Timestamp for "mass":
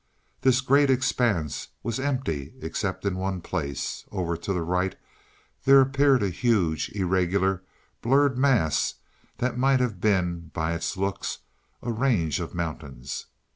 8.35-8.95